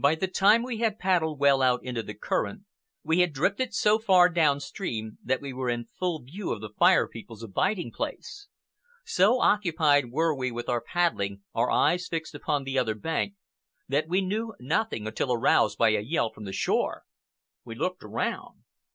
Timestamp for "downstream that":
4.30-5.42